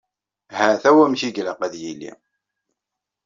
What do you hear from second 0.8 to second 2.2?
wamek i ilaq ad yili.